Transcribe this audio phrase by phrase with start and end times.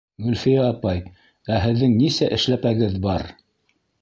[0.27, 1.03] —Гөлфиә апай,
[1.57, 3.29] ә һеҙҙең нисә эшләпәгеҙ бар?